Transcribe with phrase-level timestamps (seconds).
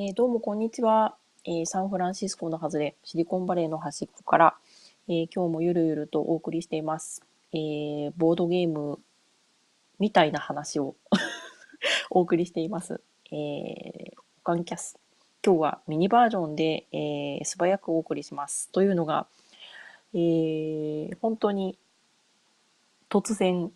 [0.00, 4.54] えー、どうもこんにちは、えー、サンフランシスコの外れ、シリコンバレーの端っこから、
[5.08, 7.24] えー、今日もゆるゆるとお送りしています。
[7.52, 9.00] えボードゲーム
[9.98, 10.94] みたいな話を
[12.10, 13.00] お送りしています。
[13.32, 15.00] えー、オカンキャス。
[15.44, 18.70] 今日はミニバージョンで、え素早くお送りします。
[18.70, 19.26] というのが、
[20.14, 21.76] え本当に
[23.10, 23.72] 突然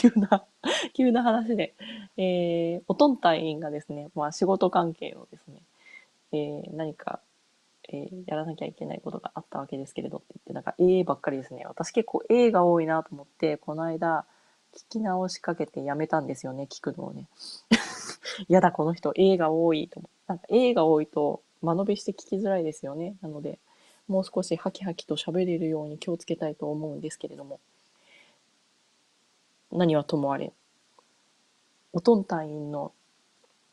[0.00, 0.44] 急な
[0.94, 1.74] 急な話で、
[2.16, 5.62] えー、おとん隊員がですね、まあ仕事関係をですね、
[6.32, 7.20] えー、何か、
[7.88, 11.64] えー、やらなきゃいけないことがあったわけですけれどって言って、なんか A ばっかりですね。
[11.66, 14.26] 私結構 A が多いなと思って、この間、
[14.74, 17.28] 聞き直しかけてやめたんですよね、聞くのをね。
[18.48, 20.16] やだ、この人 A が多いと思って。
[20.26, 23.16] なんか A が多いと間延びして聞きづらいですよね。
[23.22, 23.58] なので、
[24.08, 27.60] もう少しハキハキと喋れるように気をつけたいと思うんですけれども。
[29.72, 30.52] 何はともあれ、
[31.92, 32.92] おとん隊員の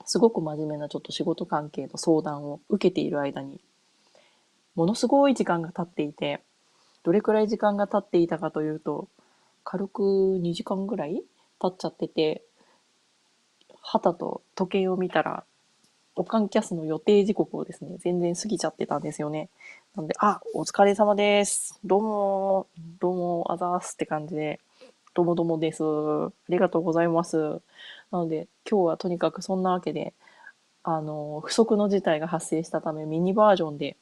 [0.06, 3.60] すごく真面目なちょっと仕事関係の相談を受けている間に、
[4.76, 6.42] ものすごい時間が経っていて、
[7.04, 9.08] どれくらい時間が経っていたかというと、
[9.64, 11.24] 軽く2時間ぐらい
[11.60, 12.44] 経っちゃってて、
[13.82, 15.44] はたと時計を見たら、
[16.16, 19.50] オカンキャスの予定時刻をですね、全然過ぎちゃってたんですよね。
[19.96, 21.80] なんで、あ、お疲れ様です。
[21.84, 22.68] どうも、
[23.00, 24.60] どうも、あざーすって感じで、
[25.14, 25.84] どもどもです。
[25.84, 27.62] ありがとうございます。
[28.12, 30.14] なので、今日はとにかくそんなわけで、
[30.84, 33.96] あの、不測の事態が発生したため、ミニバージョンで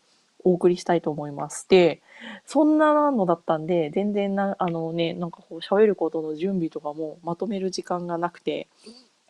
[0.44, 1.67] お送りしたいと思います。
[1.70, 2.02] で、
[2.45, 8.67] そんなのだったんで、全然な、あのね、なんかこう喋ることの準備とかもまとめる時間がなくて、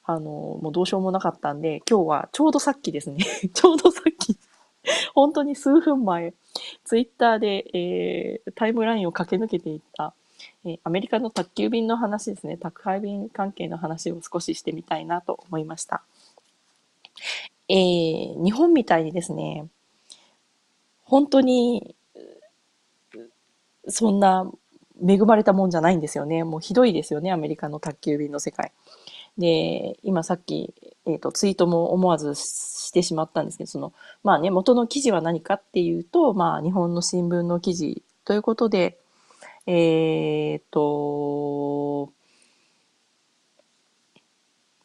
[0.04, 4.38] あの、もうどうしようもなかったんで、今日はちょうどさっきですね、 ちょうどさっき
[5.14, 6.34] 本当に数分前、
[6.84, 10.14] ツイッターで、えー、タイムラインを駆け抜けていった
[10.66, 16.04] えアメリカの宅急便の話ですね、宅配便関係の話を少ししてみたいなと思いました。
[17.68, 19.68] えー、日本みたいにですね、
[21.04, 21.96] 本当に、
[23.88, 24.50] そんな
[25.06, 26.44] 恵まれたもんじゃないんですよね。
[26.44, 28.72] もうひどいですよね、アメリカの宅急便の世界。
[29.38, 30.74] で、今さっき、
[31.06, 33.94] えっ、ー、と、ツイートも思わずしてしまったんですけど、その、
[34.24, 39.01] まあね、元の記事は何かっていうと、まあ、日本の新聞の記事ということで、
[39.68, 42.12] えっ、と、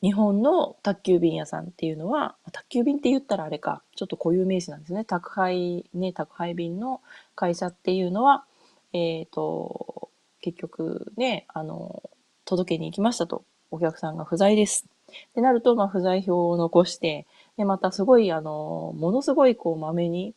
[0.03, 5.05] 日本の宅急便屋さんっていうのは、宅急便って言ったらあれか、ちょっと固有名詞なんですね。
[5.05, 7.01] 宅配、ね、宅配便の
[7.35, 8.45] 会社っていうのは、
[8.93, 10.11] えっ、と、
[10.41, 12.03] 結局ね、あの、
[12.45, 13.45] 届けに行きましたと。
[13.71, 14.87] お客さんが不在です。
[15.09, 17.27] ってなると、まあ、不在票を残して、
[17.57, 20.35] で、またすごい、あの、ものすごい、こう、まめに、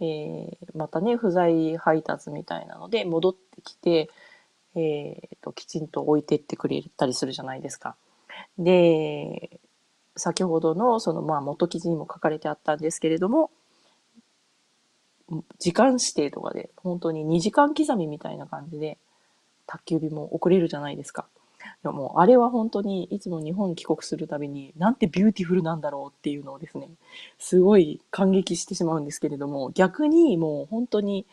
[0.00, 4.10] えー、またね、不在配達みたいなので戻ってきて、
[4.74, 7.96] えーと、きちんと置いてってくれたりするじゃないですか。
[8.58, 9.58] で、
[10.16, 13.50] 先ほどのそのまあ元記事にも書かれてあったんですけれども、
[15.58, 18.98] 時間指定とかで本当に2時間刻みみたいな感じで
[19.66, 21.26] 宅急便も送れるじゃないですか。
[21.84, 26.88] やもうあれは本当にいつも日本帰国するたびになんてビューティフルなんだろうっていうのをですね、
[27.38, 31.26] すごい感激してしまうんですけれども、逆にもう本当に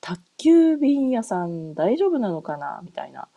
[0.00, 3.28] 宅急便屋さん大丈夫なのかなみたいな。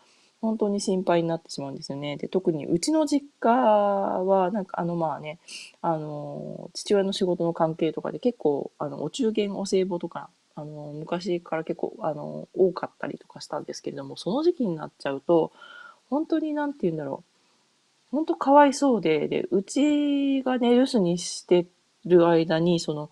[0.42, 2.16] 本当に心配になってしまうんですよね。
[2.18, 5.40] で、特にうちの実家は、なんかあのまあね、
[5.82, 15.52] あの、父親の仕事の関係とかで結構、あの、お中元お歳暮とか、あの、昔から結構、あの、多かったりとかしたんですけれども、その時期になっちゃうと、
[16.10, 18.16] 本当になんて言うんだろう。
[18.16, 21.68] 本当かわいそうで、で、うちがね、留守にして
[22.06, 23.10] る間に、その、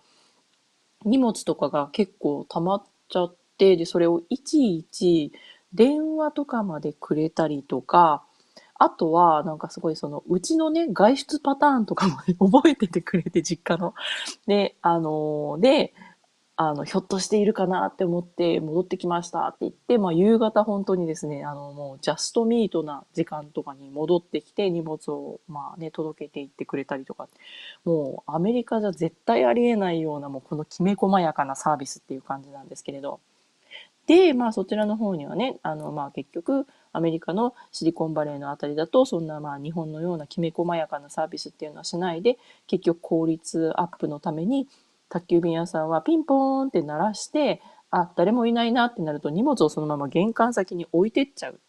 [1.03, 5.31] 荷物とかが結構溜まっちゃって、で、それをいちいち
[5.73, 8.23] 電話とかまでくれたりとか、
[8.77, 13.93] あとは、なんかすごいその、うちのね、外出パターンとかも、ね、 覚えててくれて、実家の。
[14.47, 15.93] で、あの、で、
[16.57, 27.27] あの、ひょっとしているかなって思って戻ってきましたって言って、まあ夕方本当にですね、あのもうジャストミートな時間とかに戻ってきて荷物をまあね、届けていってくれたりとか、
[27.83, 33.19] もうアメリカじゃ絶対ありえないようなもうこのきめ細やかなサービスっていう感じなんですけれど。
[34.07, 42.37] で、まあそちらの方にはね、あのまあ結局アメリカのシリコンバレーのあたりだとそんなまあ日本のようなきめ細やかなサービスっていうのはしないで、
[42.67, 44.67] 結局効率アップのために
[45.09, 47.61] 宅急便屋さんはピンポーンって鳴らして、
[47.91, 51.59] あ、誰もいないなってなると荷物をそのまま玄関先に置いてっちゃう。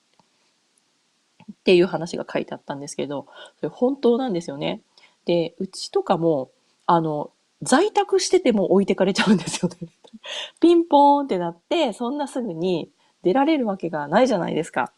[1.53, 3.27] っていう話が書いてあったんですけど、
[3.59, 4.81] それ本当なんですよね。
[5.25, 6.51] で、うちとかも、
[6.87, 7.31] あの、
[7.63, 9.89] 在宅してても置いてかれちゃうんですよね。
[10.61, 12.91] ピンポーンってなって、そんなすぐに
[13.23, 14.93] 出られるわけがないじゃないですか。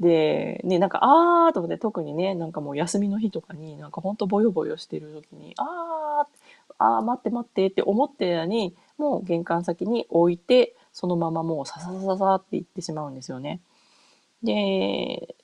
[0.00, 6.41] で、ね、なんか、あーと思って、特にね、なんかもう休みの日とかに、なんかほんとボヨボヨしてる時に、あー
[6.82, 13.60] ああ、待って待ってって思ってる間に、もう玄関先に置いて、そのままもうさささささって行ってしまうんですよね。
[14.42, 15.34] で、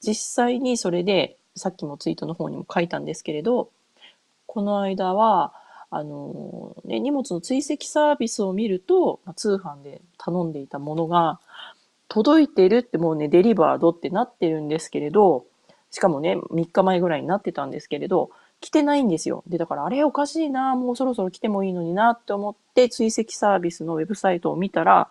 [0.00, 3.70] 実際にそれで、さっきもツイートの方にも書いたんですけれど、
[4.46, 5.54] この間は、
[5.90, 11.40] あの、ね、荷物の追跡サービスを見ると、通販で頼んでいたものが、
[12.08, 15.46] 届いてるってもうね、デリバードってなってるんですけれど、
[15.90, 18.30] しかもね、3日前ぐらいになってたんですけれど、
[18.62, 19.42] 来てないんですよ。
[19.46, 25.08] で、だからあれおかしいな、もうそろそろ来てもいいのになって思って追跡サービスのウェブサイトを見たら、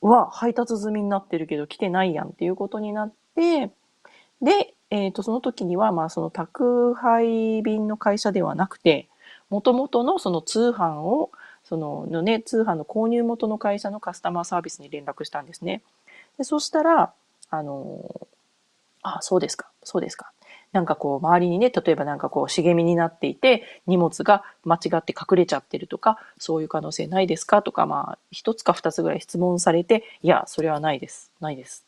[0.00, 3.70] うわ、配達済みになってるけど来てないやんっていうことになって、
[4.40, 9.08] で、えっ、ー、と、その時には、まあ、その宅配便の会社ではなくて、
[9.50, 11.30] もともとのその通販を、
[11.64, 15.82] そののね、通販の購入元の会社のカスタマーサービスに連絡したんですね。
[16.38, 17.12] で、そしたら、
[17.50, 18.28] あの、
[19.02, 20.30] あ、そうですか、そうですか。
[20.72, 31.30] なんかこう、周りにね、例えばなんかこう、茂みになっていて、荷物が間違って隠れちゃってるとか、そういう可能性ないですかとか、まあ、一つか二つぐらい質問されて、いや、それはないです。
[31.40, 31.86] ないです。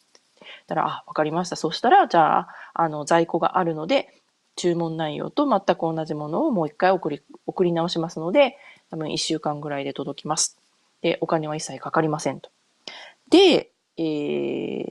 [0.66, 1.56] たら、あ、わかりました。
[1.56, 4.14] そしたら、じゃあ、あの、在庫があるので、
[4.56, 8.56] 注文内容と全く同じものをもう一回送り、送り直しますので、
[8.90, 10.58] 多分一週間ぐらいで届きます。
[11.00, 12.50] で、お金は一切かかりませんと。
[13.30, 14.86] で、えー、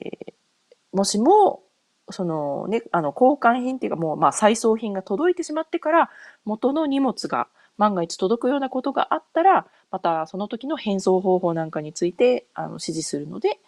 [0.94, 1.62] もしも、
[2.10, 6.10] そのね、あの、交換品っていうかもう、まあ、再送品が届いてしまってから、
[6.46, 13.60] 元の荷物が万が一届くようなことがあったら、またその時の返送方法なんかについて、あの、指示するので、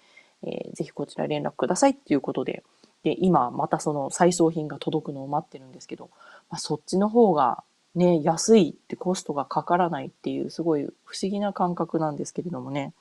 [0.44, 2.63] えー、ぜひこちら連絡くださいっていうことで、
[3.03, 6.09] で、今またその再送品が届くのを待ってるんですけど、
[6.50, 7.63] まあ、そっちの方が
[7.95, 12.94] ね、安いってコストがかからないっていうすごい不思議な感覚なんですけれどもね。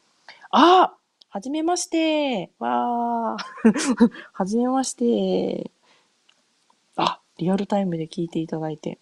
[0.51, 0.95] あ
[1.31, 5.71] はじめましてわー はじめまして
[6.97, 8.99] あ、リアルタイムで聞いていただいて。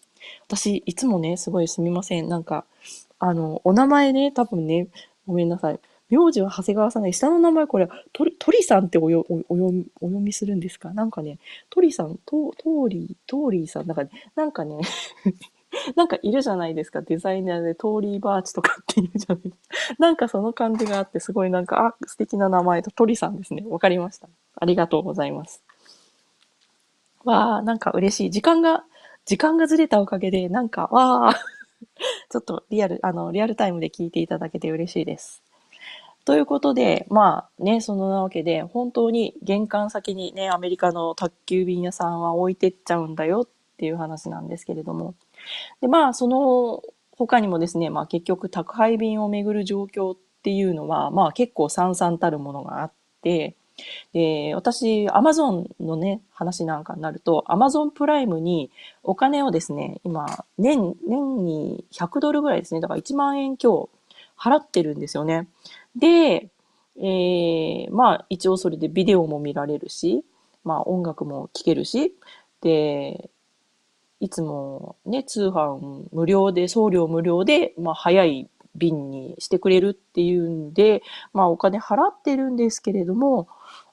[0.47, 2.29] 私、いつもね、すごいすみません。
[2.29, 2.65] なんか、
[3.19, 4.87] あの、お名前ね、多分ね、
[5.25, 5.79] ごめんなさい。
[6.09, 9.71] 名字は長谷川さんで、下の名前これ、鳥、さんっておよお読
[10.19, 10.93] みするんですか？
[10.93, 11.39] なんかね、
[11.69, 14.03] 鳥さん、と、トーリー、トーリーさん、なんか、
[14.35, 14.77] なんかね
[15.95, 17.01] なんかいるじゃないですか。
[17.01, 19.95] デザイナーでトーリーバーチとかっていうじゃないですか。
[19.99, 23.63] なんかその感じがあって、すごいなんか、あ、素敵な名前と鳥さんですね。
[23.67, 24.27] わかりました。
[24.55, 25.63] ありがとうございます。
[27.23, 28.31] わあ、なんか嬉しい。
[28.31, 28.83] 時間が、
[29.25, 31.33] 時間がずれたおかげで、なんか、わあ、
[32.29, 35.43] ちょっとリアル、あの、リアルタイムで聞いていただけて嬉しいです。
[36.25, 43.47] ということで、まあね、そのなわけで、本当に玄関先にね、アメリカの宅急便屋さんは置いてっちゃうんだよっ
[43.77, 45.15] ていう話なんですけれども。
[45.81, 46.83] で、まあ、その
[47.17, 52.91] 他にもですね、まあ結局宅配便をめぐる状況っていうのは、まあ結構散々たるものがあっ
[53.21, 53.55] て、
[54.13, 58.71] で、私、アマゾンのね、話なんかになると、アマゾンプライムに
[59.03, 60.25] お金をですね、今、
[60.57, 63.89] 年、年に100ドルぐらいですね、だから1万円強
[64.37, 65.47] 払ってるんですよね。
[65.95, 66.49] で、
[66.99, 70.23] えー、まあ一応それでビデオも見られるし、
[70.63, 72.15] まあ音楽も聴けるし、
[72.61, 73.29] で、
[74.19, 81.03] いつもね、通販無料で、送料無料で、まあ早い便にしてくれるっていうんで、
[81.33, 83.47] まあお金払ってるんですけれども、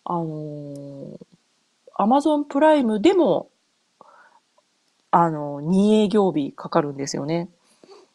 [0.05, 1.19] あの、
[1.97, 3.51] アマゾンプライムでも、
[5.11, 7.49] あの、2営業日かかるんですよね。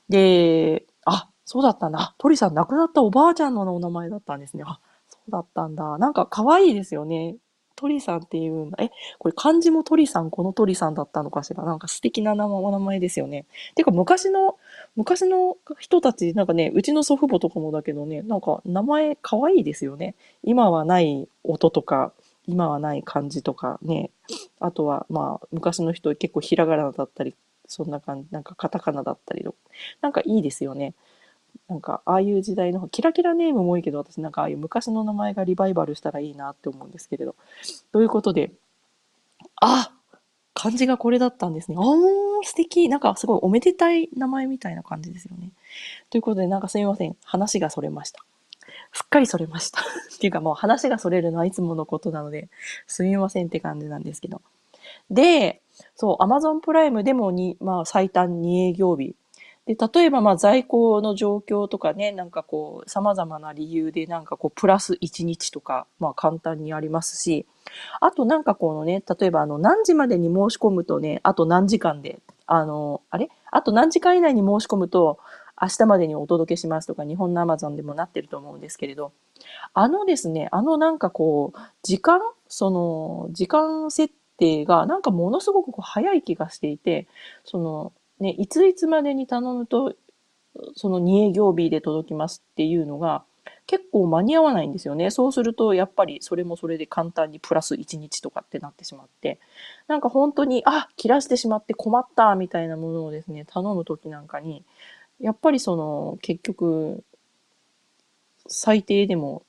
[0.09, 2.15] で、あ、そうだったんだ。
[2.19, 4.63] 鳥さん亡くなったおばあちゃんのお名前だったんですね。
[4.67, 4.79] あ、
[5.10, 5.98] そうだったんだ。
[6.00, 7.38] なんか可愛いですよね。
[7.79, 8.77] 鳥さんっていうんだ。
[8.83, 11.63] え、これ漢字も鳥さん、この鳥さんだったのかしら？
[11.63, 13.45] なんか素敵な名前お名前ですよね。
[13.75, 14.57] てか昔の、
[14.98, 20.15] 昔の人たち、なんかね、うちの祖父母とかもだけどね、なんか名前可愛いですよね。
[20.43, 22.12] 今はない音とか、
[22.48, 24.12] 今はない漢字とかね。
[24.59, 27.33] あとは、まあ、昔の人結構ひらがなだったり、
[27.65, 29.57] そんな感じ、なんかカタカナだったりとか
[30.01, 30.95] なんかいいですよね。
[31.68, 37.36] なんか、ああいう時代の、キラキラネームも多いけど、私なんかああいう昔の名前がリバイバルしたらいいなって思うんですけれど。
[37.91, 38.51] ということで、
[39.62, 39.91] あ
[40.53, 41.77] 漢字がこれだったんですね。
[41.79, 41.86] あー、
[42.44, 42.89] 素敵。
[42.89, 45.51] なんかすごいおめでたい名前みたいな感じですよね。
[46.10, 47.15] ということで、なんかすみません。
[47.24, 48.25] 話がそれました。
[48.91, 49.79] すっかりそれました。
[50.15, 52.50] っていうかもう話がそれるのはいつものことなので、
[52.88, 54.41] すみませんって感じなんですけど。
[55.10, 55.62] で、
[55.96, 59.15] そう、Amazon プライムでもに、まあ最短2営業日
[59.69, 67.45] で、例えばまあ在庫の状況とかね、なんかこう、様々な理由でなんかこう、プラス1日とか、まあ簡単にありますし、
[68.01, 73.29] あとなんかこのね、例えばあの、何時までに申し込むとね、あと何時間で、あの、あれ？
[73.51, 75.19] あと何時間以内に申し込むと、
[75.61, 79.11] 明日までにお届けしますとか、日本のアマゾンでもなってると思うんですけれど、
[79.75, 87.07] あのですね、あのなんかこう、時間その、時間設定がなんかものすごくこう早い気がしていて、
[87.43, 89.95] その、ね、いついつまでに頼むと、
[90.75, 93.23] その2営業日で届きますっていうのが、
[93.65, 95.11] 結構間に合わないんですよね。
[95.11, 99.39] そうすると、やっぱりそれもそれで簡単にプラス1日とかってなってしまって、
[99.88, 104.63] なんか本当に、あ、切らしてしまって困ったみたいなものをですね、頼む時なんかに、
[105.19, 107.03] やっぱりその、結局、
[108.47, 109.43] 最低でも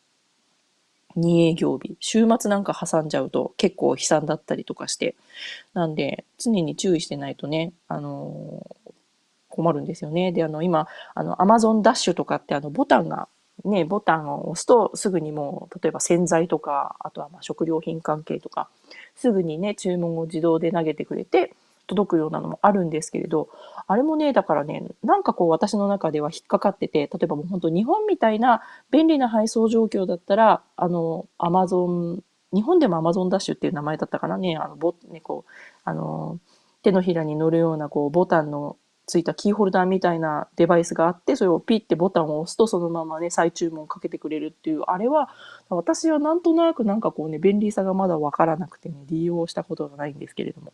[1.17, 1.97] 2営業日。
[2.01, 5.17] 週末なんか挟んじゃうと結構悲惨だったりとかして。
[5.75, 8.93] なんで、常に注意してないとね、あのー、
[9.49, 10.33] 困るんですよね。
[10.33, 13.29] で、あの、今、あの、Amazon ダッシュとかってあの、ボタンが
[13.65, 18.69] ね、ボタンを押すとすぐにもう、例えば洗剤とか、あとはま食料品関係とか、
[19.17, 21.55] すぐにね、注文を自動で投げてくれて、
[21.87, 23.49] 届くようなのもあるんですけれど、
[23.91, 35.51] あれもね、だからね、なんかこう私の中では引っかかってて、例えばもう本当日本みたいな便利な配送状況だったら、あの、アマゾン、日本でもアマゾンダッシュっていう名前だったかなね、あの、ボね、こう、
[35.83, 36.39] あの、
[36.85, 45.31] 手のひらに乗るようなこうボタンのついたキーホルダーみたいなデバイスがあって、それをピッてボタンを押すとそのままね、再注文かけてくれるっていう、あれは、
[45.69, 50.73] 私はなんとなくなんかこうね、便利さがまだわからなくてね、利用したことがないんですけれども。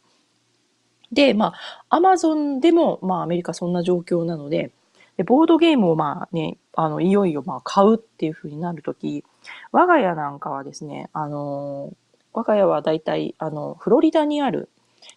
[1.16, 1.54] で、ま
[1.88, 4.70] あ、アマゾンでも、まあ、アメリカそんな状況なので、
[5.16, 9.24] でボードゲームをまあね、あの、いよいよまあ買うっていう風になるとき、
[9.72, 11.92] 我が家なんかはですね、あの、
[12.32, 14.68] 我が家はだいたい、あの、フロリダにある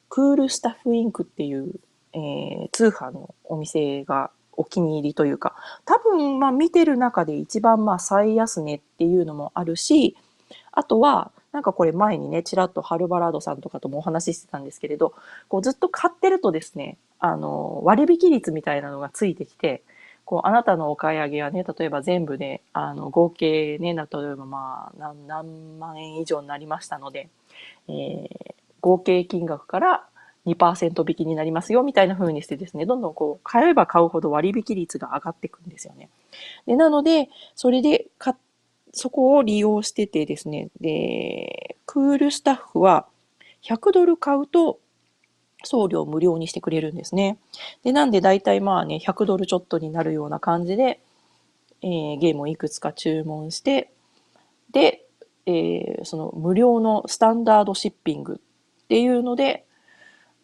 [0.07, 1.75] クールスタッフインクっていう
[2.13, 10.17] えー、通販のお店がお気に入りというか、多分、まあ見てる中で一番まあ最安値っていうのもあるし、
[10.71, 15.13] あとは、なんかこれ前にね、ちらっとハルバラードさんとかともお話ししてたんですけれど、
[15.47, 19.81] こうずっと買ってるとですね、あの、割引率みたいなのがついてきて、
[20.25, 27.29] こう、あなたのお買い上げはね、例えば全部で、あの、合計ね、例えばまあ、何万円以上になりましたので、
[27.87, 28.27] えー、
[28.79, 30.05] 合計金額から
[30.45, 36.09] 2%引きになりますよみたいな風にしてですね、どんどんこう、買えば買うほど割引率が上がっていくんですよね。
[36.67, 38.35] で、なので、それでか、
[38.93, 43.07] そこを利用しててですね、で、クールスタッフは
[43.63, 44.79] 100ドル買うと
[45.63, 47.37] 送料無料にしてくれるんですね。
[47.83, 50.99] で、なんで大体まあね、100ドルちょっとになるような感じで、
[51.81, 53.91] えー、ゲームをいくつか注文して、
[54.71, 55.05] で、
[55.45, 58.41] えー、その無料のスタンダードシッピング
[58.83, 59.65] っていうので、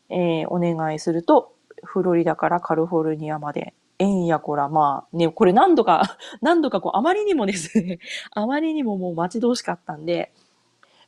[0.09, 7.99] えー、お願いすると、フロリダからカリフォルニアまで、円やこら、まあね、これ何度か、 何度かこう、あまりにもですね、
[8.31, 10.31] あまりにももう待ち遠しかったんで、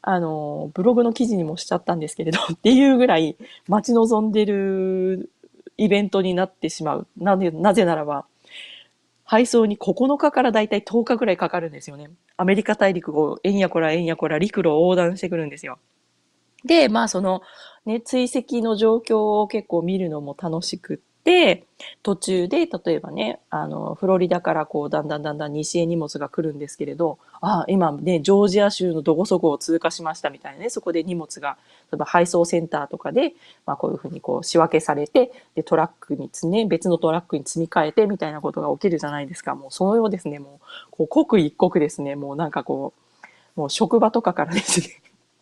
[0.01, 3.35] あの、ブログの記事にもしちゃったんですけれど、 っていうぐらい
[3.67, 5.29] 待ち望んでる
[5.77, 7.07] イベントになってしまう。
[7.17, 8.25] なぜ、なぜならば、
[9.23, 12.09] 配送に9日からだいたい10日ぐらいかかるんですよね。
[12.37, 15.79] アメリカ大陸を円やこら円やこら陸路を横断してくるんですよ。
[16.63, 17.41] で、まあその、
[17.85, 21.06] ね、追跡の状況を結構見るのも楽しくて、
[22.03, 31.57] 途中で、例えばね、あの、フロリダからこう、だんだんだんだん西へ荷物が来るんですけれど、あ、今ね、ジョージア州のどこそこを通過しましたみたいなね、そこで荷物が、
[31.91, 33.33] 例えば配送センターとかで、
[33.65, 39.55] まあこういうふうにこう仕分けされて、で、トラックにね、別のトラックに積み替えてみたいなことが起きるじゃないですか。
[39.55, 42.93] もうそのようですね、もう、こう、刻一刻ですね、もうなんかこ
[43.55, 44.87] う、もう職場とかからですね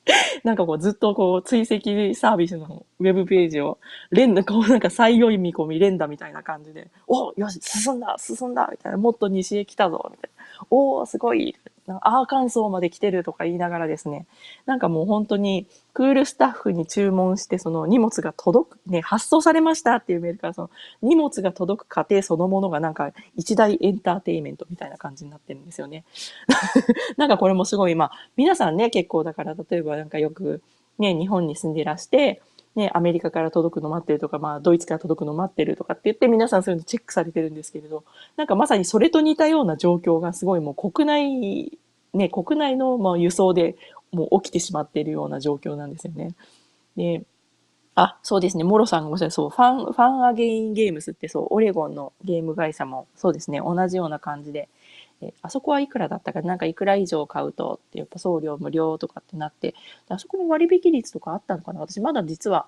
[0.43, 1.69] なんかこうずっとこう追跡
[2.15, 3.79] サービスのウェブページを
[4.12, 10.67] 連打、こうなんか最良い見込み連打みたいな感じで、およし、進んだ進んだみたいな、もっと西へ来たぞみたいな。
[10.69, 11.55] おー、すごい
[11.87, 14.25] アーカンソーまで来てるとか言いながらですね、
[14.65, 20.69] なんかもう本当にクールスタッフに注文してその荷物が届く、ね、発送されましたっていうメールからその
[21.01, 26.03] 荷物が届く過程そのものがなんか一大エンターテイメントみたいな感じになってるんですよね。
[27.17, 30.61] なんかこれもすごい、まあ皆さんね、結構だから例えばなんかよく
[30.97, 32.41] ね、日本に住んでいらして、
[32.75, 38.03] ね、アメリカから届くの待ってるとか、まあ、ドイツから届くの待ってるとかって言って、皆さんそういうのチェックされてるんですけれど、
[38.36, 41.79] なんかまさにそれと似たような状況がすごいもう国内、
[42.13, 43.77] ね、国内のまあ輸送で
[44.12, 46.36] もう起きてしまっているような状況なんですよね。
[46.98, 47.24] で、
[47.96, 48.65] あ、そうですね。
[48.65, 54.67] モロさんがおっしゃる、そう、ファン、ファンアゲインゲームスってそう、オレゴンのゲーム会社もそうですね、同じような感じで、
[55.25, 59.75] えあそこはいくらだったかなんかいくら以上買うとってやっぱ送料無料とかってなって
[60.10, 61.79] あそこの割引率とかあったのかな？
[61.79, 62.67] 私まだ実は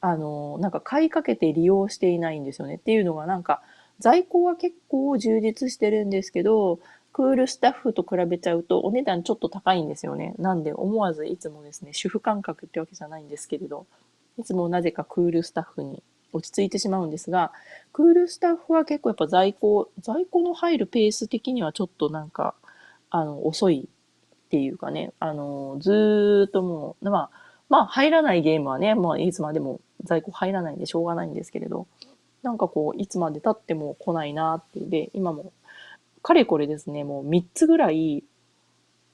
[0.00, 2.74] あのなんか買いかけて利用していないんですよね。
[2.76, 3.62] っていうのがなんか
[3.98, 6.80] 在庫は結構充実してるんですけど
[7.12, 10.34] クールスタッフと比べちゃうとお値段ちょっと高いんですよね。
[10.38, 13.86] なんで思わずいつもですね、主婦感覚ってわけじゃないんですけれど、
[14.38, 16.02] いつもなぜかクールスタッフに
[16.32, 17.52] 落ち着いてしまうんですが、
[17.92, 22.54] クールスタッフは結構やっぱ在庫、在庫の入るペース的にはちょっとなんか、
[23.10, 23.88] あの、遅い
[24.46, 27.30] っていうかね、あの、ずっともう、まあ、
[27.68, 31.86] まあ入らないゲームはね、まあいつまでも在庫入らないんでしょうがないんですけれど、
[32.42, 35.52] なんかこう、いつまで経っても来ないなっていうで、今も、
[36.22, 38.24] かれこれですね、もう3つぐらい、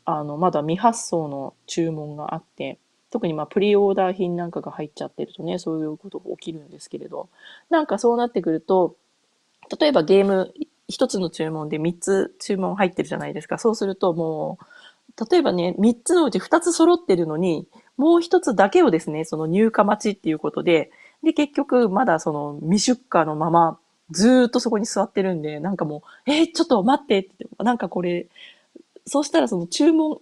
[0.05, 2.79] あの、まだ未発送の注文があって、
[3.13, 7.29] 特にまあプリオーダー品なんかが入っちゃってるとね、そういうことが起きるんですけれど、
[7.71, 8.97] なんかそうなってくると、
[9.79, 10.53] 例えばゲーム
[10.89, 13.59] 一つの注文で3つ注文入ってるじゃないですか。
[13.59, 17.67] そうするともう、例えばね、3つのうち2つ揃ってるのに、
[17.99, 20.91] もう1つだけをですね、その入荷待ちっていうことで、
[21.23, 23.79] で、結局まだその未出荷のまま、
[24.11, 28.27] ずーっとそこに座ってるんで、なんかもう、えー、ちょっと待ってって、なんかこれ、
[29.07, 30.21] そうしたらその注文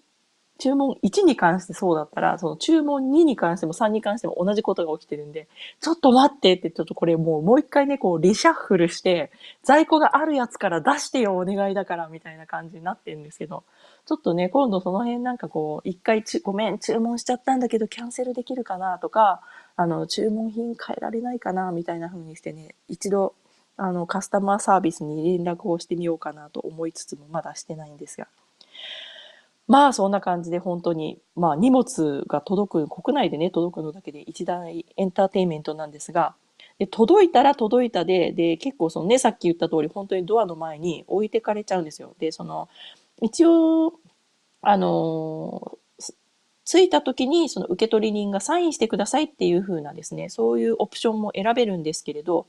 [0.61, 5.49] 注文1に関してそうだったら、その注文2に関しても3に関しても同じことが起きてるんで、
[5.81, 13.65] ちょっと待ってって、ちょっとこれもうもう一回ね、こうリシャッフルして、在庫があるやつから出してよ、お願いだから、みたいな感じになってるんですけど、
[14.07, 19.41] ちょっとね、今度その辺なんかこう、一回ち、ごめん、注文しちゃったんだけど、キャンセルできるかなとか、
[19.77, 23.35] あの、注文品変えられないかな、みたいな風にしてね、一度、
[23.77, 28.29] あの、カスタマーサービスに連絡をしてみようかなと思いつつも、まだしてないんですが。
[29.71, 36.35] まあそんな感じで本当に、まあ荷物が届く、国内でね、届くのだけで一大エンターテインメントなんですが、
[36.81, 42.17] で届いたら届いたで、で、結構そのね、さっき言った通り、本当にドアの前に置いてかれちゃうんですよ。
[42.19, 42.69] で、その、
[43.23, 43.93] 一応、
[44.61, 45.79] あの、
[46.65, 52.47] 着いた時にその受取人がサインしてくださいっていう風なですね、そういうオプションも選べるんですけれど、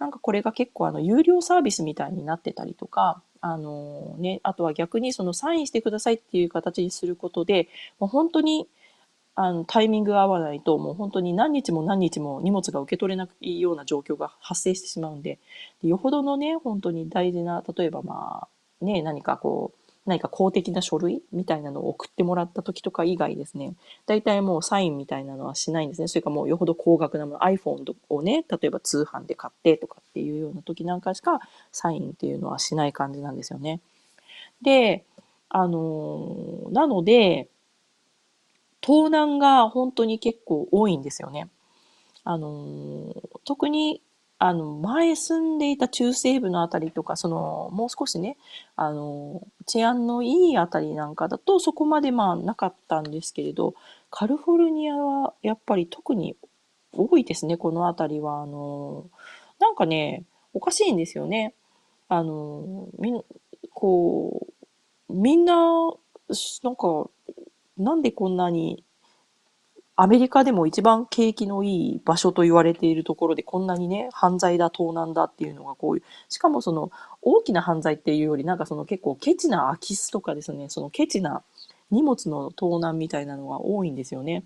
[0.00, 8.68] なんかこれが結構あの有料サービスみたいになってたりとか、あのね、あとは逆にそのサインしてくださいっていう形にすることで、もう本当に
[9.34, 15.38] あのタイミングが合わないと、もう本当に何日も何日も荷物が受け取れないような状況が発生してしまうんで、
[15.82, 18.48] でよほどのね、本当に大事な、例えばま
[18.80, 23.74] あ、ね、何かこう、何か公的な書類みたいなのを送ってもらった時とか以外ですね、
[24.06, 26.08] 大体もうサインみたいなのはしないんですね。
[26.08, 31.40] それかもうよほど高額なもの、iPhone をね、例えば通販で買ってとかっていうような時なんかしか
[31.72, 33.80] サインっていうのはしない感じなんですよね。
[34.62, 35.04] で、
[35.48, 37.48] あのー、なので、
[38.80, 41.48] 盗難が本当に結構多いんですよね。
[42.24, 44.00] あのー、特に
[44.38, 48.36] あの、前住んでいた中西部のあたりとか、その、もう少しね、
[48.76, 53.74] あの、治安のいいあたりなんかだと、そこまでまあなかったんですけれど、
[54.10, 56.36] カリフォルニアはやっぱり特に
[56.92, 58.42] 多いですね、このあたりは。
[58.42, 59.06] あの、
[59.58, 61.54] なんかね、おかしいんですよね。
[62.08, 63.24] あの、みん、
[63.72, 64.46] こ
[65.08, 65.54] う、みんな、
[66.62, 67.08] なんか、
[67.78, 68.84] なんでこんなに
[69.98, 76.90] アメリカでも一番景気のいい場所と言われているところでこんなにね、犯罪だ、盗難だっていうのがこういう、しかもその
[77.22, 81.42] 大きな犯罪っていうよりなんかその結構ケチな空き巣とかですね、そのケチな
[81.90, 84.44] 荷物の盗難みたいなのが多いんですよね。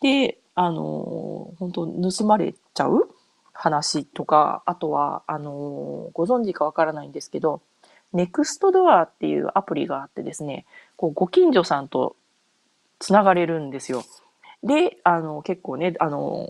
[0.00, 3.08] で、あの、本当盗まれちゃう？
[3.52, 7.60] 話とか、あとは、あの、ご存知かわからないんですけど、
[8.14, 10.64] ネクストドアっていうアプリがあってですね、
[10.96, 12.16] こうご近所さんと
[12.98, 14.02] つながれるんですよ。
[14.62, 16.48] で、あの、結構ね、あの、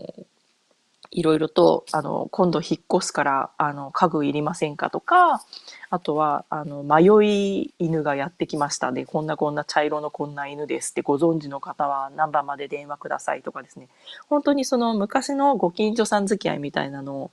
[1.13, 5.41] いろいろと、あの、今度引っ越すから、あの、家具いりませんかとか、
[5.89, 13.89] あとは、あの、迷い犬がやってきましたで、こんなこんな茶色のこんな犬ですってご存知の方は何番まで電話くださいとかですね。
[14.29, 17.31] 本当にその昔のご近所さん付き合いみたいなのを、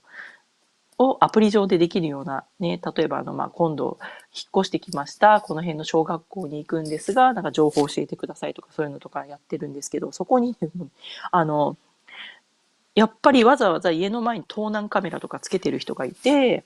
[0.99, 3.99] をアプリ上でできるようなね、例えばあの、まあ、今度
[4.35, 10.57] 引っ越してきました、この辺の小学校に行くんですが、なんか情報教えてくださいとかそういうのとかやってるんですけど、そこに、
[11.31, 11.77] あの、
[12.95, 16.65] やっぱりわざわざ家の前に盗難カメラとかつけてる人がいて、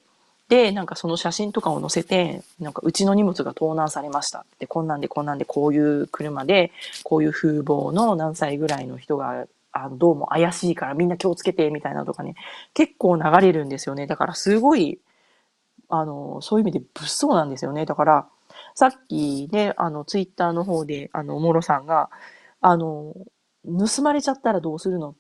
[0.49, 4.47] で、なんかその写真とかを載せて、なんかうちの荷物が盗難されました。
[4.59, 6.73] で、こんなんでこんなんでこういう車で、
[7.05, 12.35] こういう風貌の何歳ぐらいの人があの、どうも怪しいからみんな気をつけて、みたいなとかね、
[12.75, 14.07] 結構流れるんですよね。
[14.07, 15.01] だからすごい、
[15.89, 17.87] あの、そういう意味で物騒なんですよね。
[17.87, 18.29] だから、
[18.75, 22.11] さっきね、あの、ツイッターの方で、あの、おもろさんが、
[22.61, 23.15] あの、
[23.67, 25.15] 盗まれちゃったらどうするの？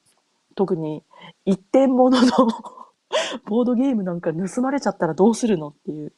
[0.57, 1.03] 特に、
[1.47, 2.31] 一点物の
[3.47, 6.13] ボードゲームなんか盗まれちゃったらどうするのっていう。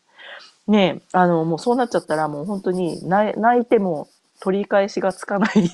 [0.69, 4.09] ねあの、もうそうなっちゃったらもう本当に泣いても
[4.41, 5.71] 取り返しがつかない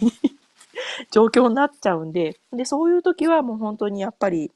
[1.11, 4.53] 状況になっちゃうんで、で、そういう時はもう本当にやっぱり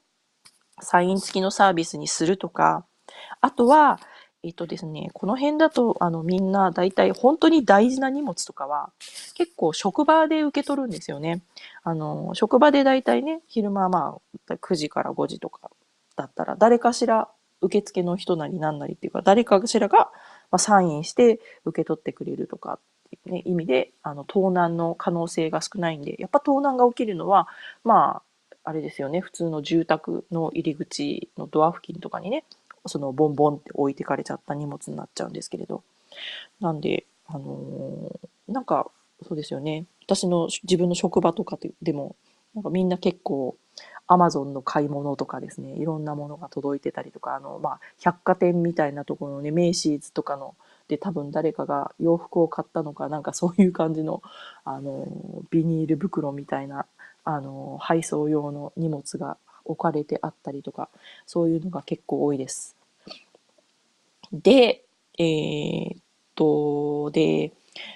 [0.81, 2.85] サイン付きのサービスにするとか、
[3.41, 3.99] あとは、
[4.43, 8.91] えっとですね、この辺だと、あの、みんな大体本当に大事な荷物とかは、
[9.33, 11.41] 結構職場で受け取るんですよね。
[11.83, 15.71] あの、職場で大体ね、昼間まあ、9時から5時とか
[16.15, 17.29] だったら、誰かしら
[17.61, 20.11] 受付の人なりなんなりっていうか、誰かしらが、
[20.51, 22.79] ま、サインして受け取ってくれるとかっ
[23.13, 27.47] いうね、意味で、あの、盗難の可能性が少ないんで、やっぱ盗難が起きるのは、
[27.83, 32.43] まあ、あれですよね、普通の住宅の入り口のドア付近とかにね、
[32.87, 35.83] そのボンボンって置いてかれちゃった荷物になっちゃうんですけれど。
[36.59, 38.91] なんで、あのーなんか、
[39.27, 39.85] そうですよね。
[40.05, 42.15] 私の自分の職場とかででも、
[42.53, 43.55] なんかみんな結構、
[44.07, 50.55] アマゾンの買い物とかですね、いろんなものが届いてたりとか、あの、まあ、百貨店みたいなところのね、メイシーズとかの、
[50.87, 54.21] で多分誰かが洋服を買ったのか、なんかそういう感じの、
[54.63, 55.07] あの、
[55.49, 56.85] ビニール袋みたいな、
[57.23, 60.89] あの、配送用の荷物が置かれてあったりとか、
[61.25, 62.75] そういうのが結構多いです。
[64.31, 64.83] で、
[65.17, 66.01] えーっ
[66.35, 67.51] と、で、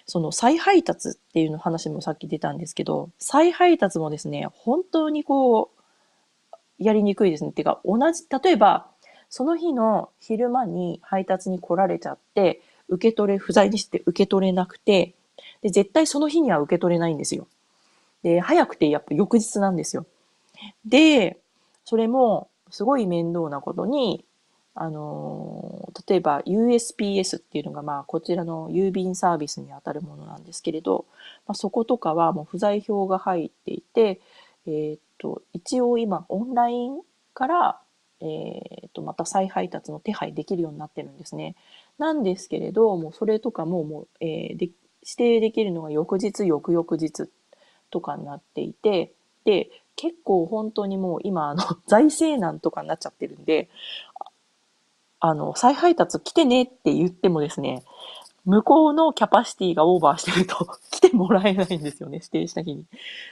[0.06, 5.80] その再配達っていうの話もさっき出たんですけど、再配達もですね、本当にこう、
[6.80, 7.52] やりにくいですね。
[7.52, 8.88] ていうか、同じ、例えば、
[9.30, 15.13] その日の昼間に配達に来られちゃって、受け取れ、不在にして受け取れなくて、
[15.62, 17.47] で、絶対その日には受け取れないんですよ。
[18.23, 20.06] で、早くてやっぱ翌日なんですよ。
[20.86, 21.38] で、
[21.86, 24.25] それもすごい面倒なことに、
[24.75, 31.06] あの、例えば USPS っていうのが、まあ、こちらの郵便サービスにあたるものなんですけれど、
[31.47, 34.21] まあ、そことかはもう不在票が入っていて、
[34.67, 37.02] えーっと、一応今オンライン
[37.34, 37.80] から、
[38.21, 41.56] えーっと、また再配達の手配できるようになってるんですね。
[41.99, 44.69] なんですけれど、もうそれとかももう、えーで、
[45.03, 47.29] 指定できるのが翌日、翌々日
[47.91, 49.13] とかになっていて、
[49.45, 53.69] で、結構本当にもう今、あの、 財政難とかになっちゃってるんで、
[55.19, 57.83] あの、再配達来てねって言ってもですね、
[58.45, 62.85] 向こうのキャパシティがオーバーしてると 来てもらえないんですよね、指定した日に。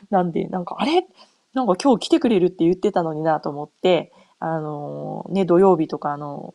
[0.10, 1.08] なんで、なんか、あれ？
[1.54, 6.54] なんか今日来てくれるって言ってたのになと思って、あのね、土曜日とかあの、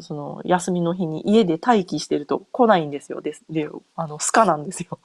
[0.00, 3.20] その、休みの日に家で待機してると来ないんですよ。
[3.20, 4.98] で、で、あの、スカなんですよ。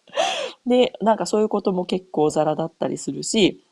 [0.66, 3.64] で、なんかそういうことも結構ザラだったりするし、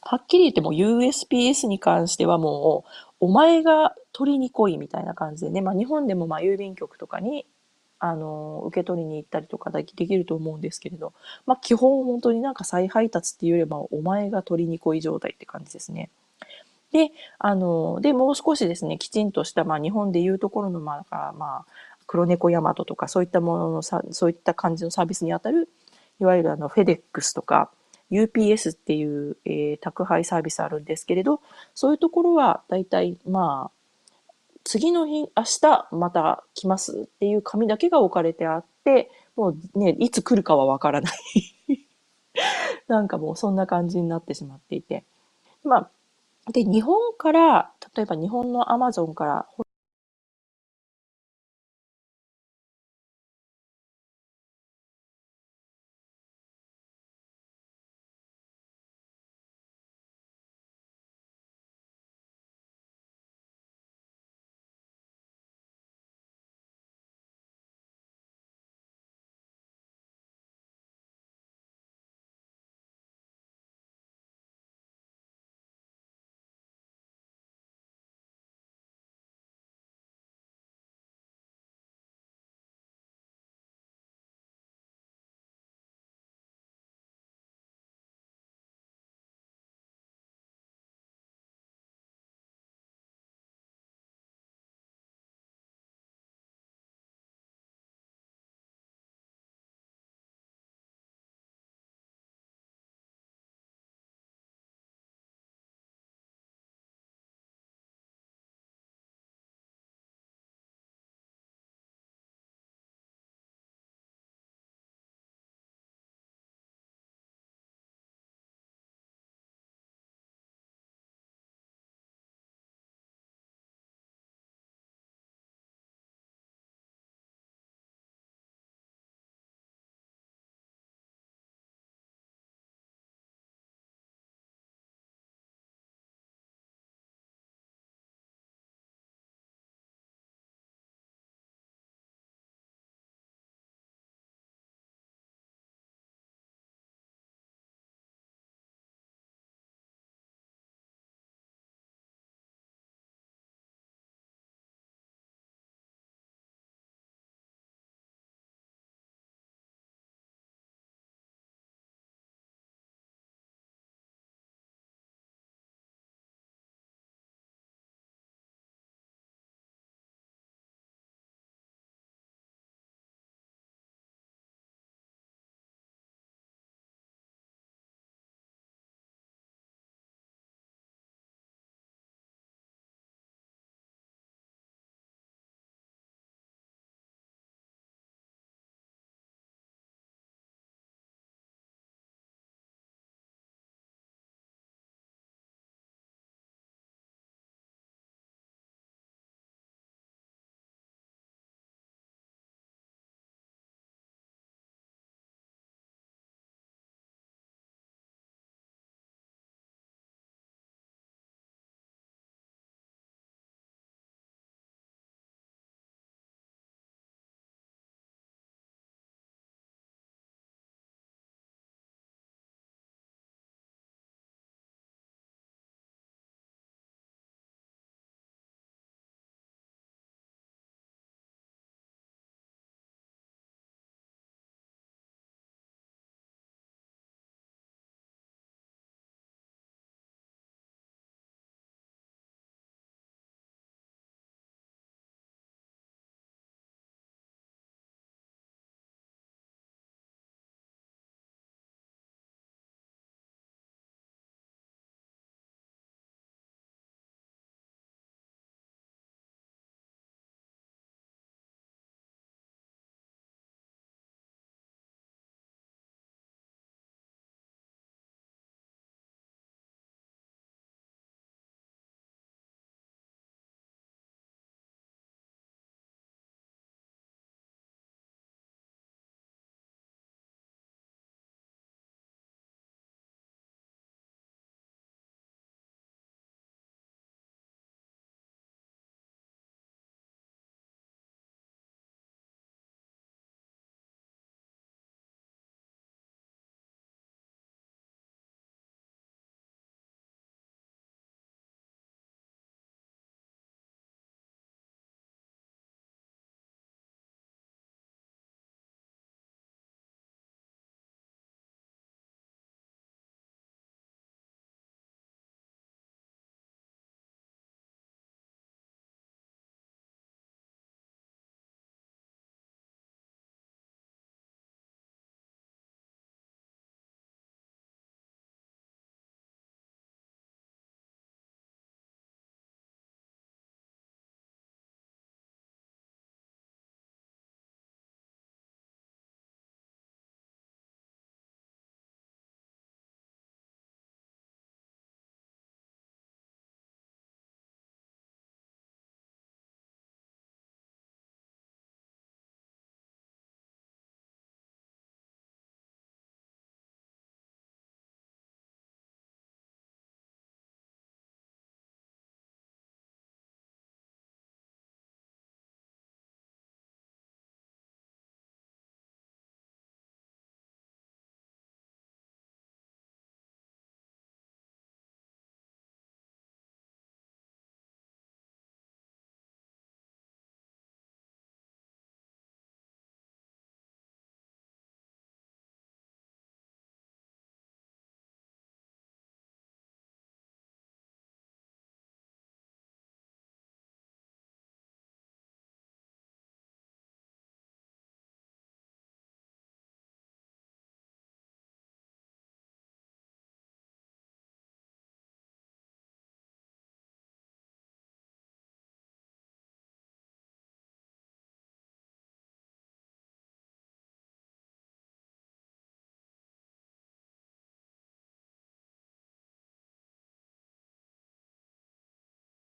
[0.00, 7.46] はっきり言っても USPS に関してはもう、お前が取りに来いみたいな感じでね、まあ日本でもまあ郵便局とかに、
[8.00, 11.12] あの、受け取りに行ったりとかできると思うんですけれど、
[11.46, 16.10] まあ基本本当になんか再配達っていうよりは、お前が取りに来い状態って感じですね。
[16.92, 21.66] で、あの、で、もう少しですね、きちんとした、まあ日本でいうところの、まあ、まあ、
[22.06, 25.68] 黒猫ヤマトとかそういったもののさ、そういった感じのサービスにあたる、
[26.20, 27.70] いわゆるあの、フェデックスとか、
[28.10, 31.40] UPS っていう、えー、宅配サービスあるんですけれど、
[31.74, 33.82] そういうところは大体、まあ、
[34.64, 41.86] 次の日、明日また来ますっていう紙だけが置かれてあって、もうね、いつ来るかはわからない
[42.86, 45.04] なんかもうそんな感じになってしまっていて。
[45.64, 45.90] まあ、
[46.50, 49.46] で、日本から、例えば日本のアマゾンから